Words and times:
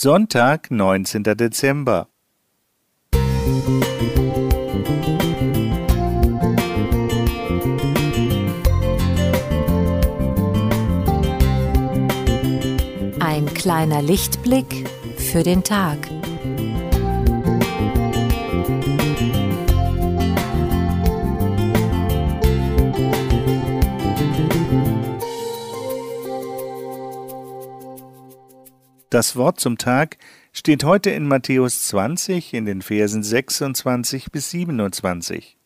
Sonntag, 0.00 0.70
19. 0.70 1.24
Dezember. 1.24 2.06
Ein 13.18 13.46
kleiner 13.54 14.00
Lichtblick 14.00 14.88
für 15.16 15.42
den 15.42 15.64
Tag. 15.64 15.98
Das 29.10 29.36
Wort 29.36 29.58
zum 29.58 29.78
Tag 29.78 30.18
steht 30.52 30.84
heute 30.84 31.08
in 31.08 31.26
Matthäus 31.26 31.88
20 31.88 32.52
in 32.52 32.66
den 32.66 32.82
Versen 32.82 33.22
26 33.22 34.30
bis 34.30 34.50
27. 34.50 35.56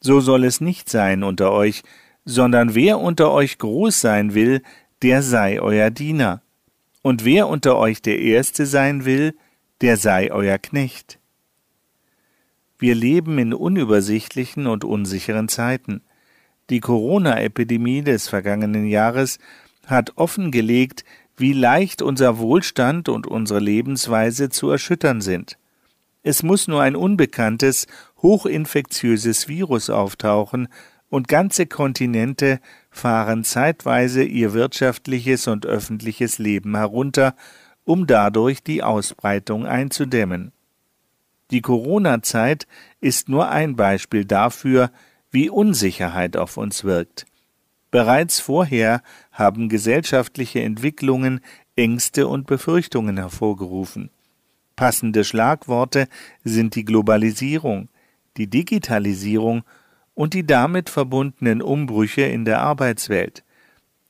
So 0.00 0.20
soll 0.20 0.44
es 0.44 0.60
nicht 0.60 0.88
sein 0.88 1.24
unter 1.24 1.50
euch, 1.50 1.82
sondern 2.24 2.76
wer 2.76 3.00
unter 3.00 3.32
euch 3.32 3.58
groß 3.58 4.00
sein 4.00 4.34
will, 4.34 4.62
der 5.02 5.22
sei 5.22 5.60
euer 5.60 5.90
Diener. 5.90 6.42
Und 7.02 7.24
wer 7.24 7.48
unter 7.48 7.76
euch 7.76 8.02
der 8.02 8.20
Erste 8.20 8.66
sein 8.66 9.04
will, 9.04 9.36
der 9.80 9.96
sei 9.96 10.30
euer 10.30 10.58
Knecht. 10.58 11.18
Wir 12.78 12.94
leben 12.94 13.38
in 13.38 13.52
unübersichtlichen 13.52 14.68
und 14.68 14.84
unsicheren 14.84 15.48
Zeiten. 15.48 16.02
Die 16.70 16.78
Corona-Epidemie 16.78 18.02
des 18.02 18.28
vergangenen 18.28 18.86
Jahres 18.86 19.40
hat 19.86 20.12
offengelegt, 20.16 21.04
wie 21.36 21.52
leicht 21.52 22.02
unser 22.02 22.38
Wohlstand 22.38 23.08
und 23.08 23.26
unsere 23.26 23.60
Lebensweise 23.60 24.48
zu 24.48 24.70
erschüttern 24.70 25.20
sind. 25.20 25.58
Es 26.22 26.42
muss 26.42 26.68
nur 26.68 26.82
ein 26.82 26.94
unbekanntes, 26.94 27.86
hochinfektiöses 28.18 29.48
Virus 29.48 29.90
auftauchen, 29.90 30.68
und 31.08 31.28
ganze 31.28 31.66
Kontinente 31.66 32.58
fahren 32.90 33.44
zeitweise 33.44 34.24
ihr 34.24 34.54
wirtschaftliches 34.54 35.46
und 35.46 35.66
öffentliches 35.66 36.38
Leben 36.38 36.74
herunter, 36.74 37.34
um 37.84 38.06
dadurch 38.06 38.62
die 38.62 38.82
Ausbreitung 38.82 39.66
einzudämmen. 39.66 40.52
Die 41.50 41.60
Corona-Zeit 41.60 42.66
ist 43.02 43.28
nur 43.28 43.50
ein 43.50 43.76
Beispiel 43.76 44.24
dafür, 44.24 44.90
wie 45.30 45.50
Unsicherheit 45.50 46.38
auf 46.38 46.56
uns 46.56 46.82
wirkt. 46.82 47.26
Bereits 47.92 48.40
vorher 48.40 49.02
haben 49.32 49.68
gesellschaftliche 49.68 50.62
Entwicklungen 50.62 51.40
Ängste 51.76 52.26
und 52.26 52.46
Befürchtungen 52.46 53.18
hervorgerufen. 53.18 54.10
Passende 54.76 55.24
Schlagworte 55.24 56.08
sind 56.42 56.74
die 56.74 56.86
Globalisierung, 56.86 57.90
die 58.38 58.48
Digitalisierung 58.48 59.62
und 60.14 60.32
die 60.32 60.46
damit 60.46 60.88
verbundenen 60.88 61.60
Umbrüche 61.60 62.22
in 62.22 62.46
der 62.46 62.62
Arbeitswelt, 62.62 63.44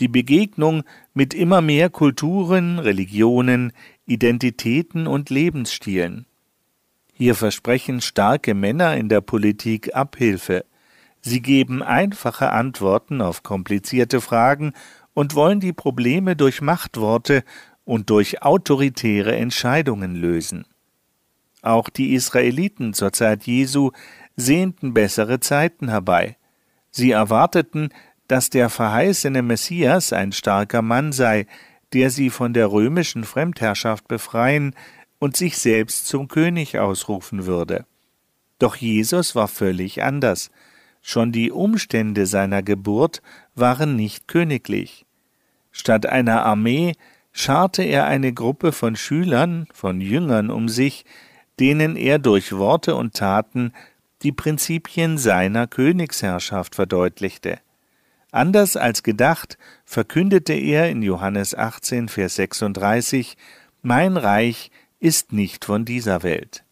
die 0.00 0.08
Begegnung 0.08 0.82
mit 1.14 1.32
immer 1.32 1.60
mehr 1.60 1.88
Kulturen, 1.88 2.80
Religionen, 2.80 3.72
Identitäten 4.06 5.06
und 5.06 5.30
Lebensstilen. 5.30 6.26
Hier 7.12 7.36
versprechen 7.36 8.00
starke 8.00 8.54
Männer 8.54 8.96
in 8.96 9.08
der 9.08 9.20
Politik 9.20 9.94
Abhilfe, 9.94 10.64
Sie 11.28 11.42
geben 11.42 11.82
einfache 11.82 12.52
Antworten 12.52 13.20
auf 13.20 13.42
komplizierte 13.42 14.22
Fragen 14.22 14.72
und 15.12 15.34
wollen 15.34 15.60
die 15.60 15.74
Probleme 15.74 16.36
durch 16.36 16.62
Machtworte 16.62 17.44
und 17.84 18.08
durch 18.08 18.42
autoritäre 18.42 19.36
Entscheidungen 19.36 20.14
lösen. 20.14 20.64
Auch 21.60 21.90
die 21.90 22.14
Israeliten 22.14 22.94
zur 22.94 23.12
Zeit 23.12 23.42
Jesu 23.44 23.90
sehnten 24.36 24.94
bessere 24.94 25.38
Zeiten 25.38 25.90
herbei. 25.90 26.38
Sie 26.90 27.10
erwarteten, 27.10 27.90
dass 28.26 28.48
der 28.48 28.70
verheißene 28.70 29.42
Messias 29.42 30.14
ein 30.14 30.32
starker 30.32 30.80
Mann 30.80 31.12
sei, 31.12 31.46
der 31.92 32.08
sie 32.08 32.30
von 32.30 32.54
der 32.54 32.72
römischen 32.72 33.24
Fremdherrschaft 33.24 34.08
befreien 34.08 34.74
und 35.18 35.36
sich 35.36 35.58
selbst 35.58 36.06
zum 36.06 36.28
König 36.28 36.78
ausrufen 36.78 37.44
würde. 37.44 37.84
Doch 38.58 38.76
Jesus 38.76 39.34
war 39.34 39.48
völlig 39.48 40.02
anders. 40.02 40.50
Schon 41.02 41.32
die 41.32 41.50
Umstände 41.50 42.26
seiner 42.26 42.62
Geburt 42.62 43.22
waren 43.54 43.96
nicht 43.96 44.28
königlich. 44.28 45.06
Statt 45.70 46.06
einer 46.06 46.44
Armee 46.44 46.94
scharte 47.32 47.82
er 47.82 48.06
eine 48.06 48.32
Gruppe 48.32 48.72
von 48.72 48.96
Schülern, 48.96 49.66
von 49.72 50.00
Jüngern 50.00 50.50
um 50.50 50.68
sich, 50.68 51.04
denen 51.60 51.96
er 51.96 52.18
durch 52.18 52.52
Worte 52.52 52.94
und 52.94 53.14
Taten 53.14 53.72
die 54.22 54.32
Prinzipien 54.32 55.18
seiner 55.18 55.66
Königsherrschaft 55.66 56.74
verdeutlichte. 56.74 57.60
Anders 58.30 58.76
als 58.76 59.02
gedacht 59.02 59.56
verkündete 59.84 60.52
er 60.52 60.90
in 60.90 61.02
Johannes 61.02 61.54
18, 61.54 62.08
Vers 62.08 62.34
36, 62.34 63.36
Mein 63.82 64.16
Reich 64.16 64.70
ist 65.00 65.32
nicht 65.32 65.64
von 65.64 65.84
dieser 65.84 66.22
Welt. 66.22 66.64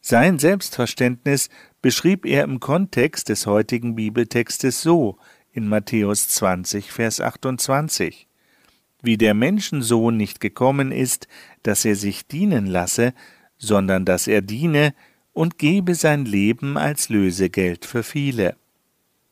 Sein 0.00 0.38
Selbstverständnis 0.38 1.50
beschrieb 1.82 2.26
er 2.26 2.44
im 2.44 2.60
Kontext 2.60 3.28
des 3.28 3.46
heutigen 3.46 3.94
Bibeltextes 3.94 4.82
so 4.82 5.18
in 5.52 5.66
Matthäus 5.66 6.28
20, 6.28 6.92
Vers 6.92 7.20
28. 7.20 8.28
Wie 9.02 9.16
der 9.16 9.34
Menschensohn 9.34 10.16
nicht 10.16 10.40
gekommen 10.40 10.92
ist, 10.92 11.26
dass 11.62 11.84
er 11.84 11.96
sich 11.96 12.26
dienen 12.26 12.66
lasse, 12.66 13.14
sondern 13.56 14.04
dass 14.04 14.26
er 14.26 14.42
diene 14.42 14.94
und 15.32 15.58
gebe 15.58 15.94
sein 15.94 16.24
Leben 16.24 16.76
als 16.76 17.08
Lösegeld 17.08 17.86
für 17.86 18.02
viele. 18.02 18.56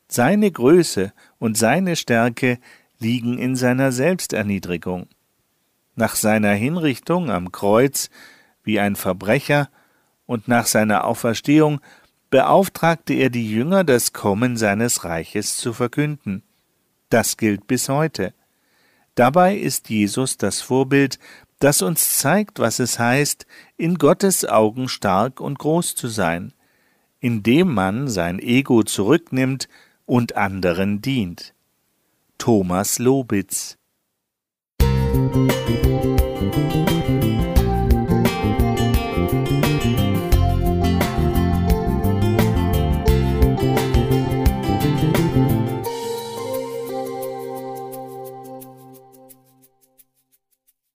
Seine 0.09 0.51
Größe 0.51 1.13
und 1.39 1.59
seine 1.59 1.97
Stärke 1.97 2.59
liegen 2.99 3.39
in 3.39 3.57
seiner 3.57 3.93
Selbsterniedrigung. 3.93 5.07
Nach 5.97 6.17
seiner 6.17 6.53
Hinrichtung 6.53 7.31
am 7.31 7.53
Kreuz 7.53 8.09
wie 8.65 8.81
ein 8.81 8.97
Verbrecher 8.97 9.69
und 10.25 10.49
nach 10.49 10.67
seiner 10.67 11.05
Auferstehung 11.05 11.81
beauftragte 12.31 13.15
er 13.15 13.31
die 13.31 13.51
Jünger, 13.51 13.85
das 13.85 14.13
Kommen 14.13 14.57
seines 14.57 15.05
Reiches 15.05 15.57
zu 15.57 15.73
verkünden. 15.73 16.43
Das 17.09 17.37
gilt 17.37 17.67
bis 17.67 17.89
heute. 17.89 18.35
Dabei 19.15 19.57
ist 19.57 19.89
Jesus 19.89 20.37
das 20.37 20.61
Vorbild, 20.61 21.19
das 21.59 21.83
uns 21.83 22.19
zeigt, 22.19 22.59
was 22.61 22.79
es 22.79 22.99
heißt, 22.99 23.47
in 23.77 23.97
Gottes 23.97 24.45
Augen 24.45 24.89
stark 24.89 25.41
und 25.41 25.59
groß 25.59 25.95
zu 25.95 26.09
sein, 26.09 26.53
indem 27.21 27.75
man 27.75 28.09
sein 28.09 28.39
Ego 28.39 28.83
zurücknimmt 28.85 29.69
und 30.07 30.37
anderen 30.37 31.03
dient. 31.03 31.55
Thomas 32.39 32.99
Lobitz 32.99 33.77
Musik 34.81 35.58